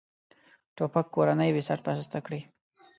توپک 0.75 1.05
کورنۍ 1.15 1.49
بېسرپرسته 1.55 2.19
کړي. 2.25 2.41